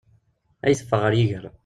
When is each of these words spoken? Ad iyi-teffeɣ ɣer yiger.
Ad 0.65 0.69
iyi-teffeɣ 0.69 0.99
ɣer 1.01 1.13
yiger. 1.15 1.45